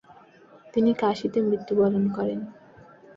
তিনি 0.73 0.91
কাশীতে 0.93 1.39
মৃত্যুবরণ 1.41 2.03
করেন। 2.15 2.39